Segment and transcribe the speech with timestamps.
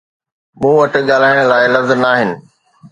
[0.59, 2.29] مون وٽ ڳالهائڻ لاءِ لفظ ناهن